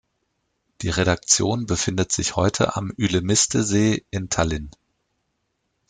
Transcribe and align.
Die 0.81 0.89
Redaktion 0.89 1.67
befindet 1.67 2.11
sich 2.11 2.35
heute 2.35 2.75
am 2.75 2.91
Ülemiste-See 2.97 4.03
in 4.09 4.29
Tallinn. 4.31 4.71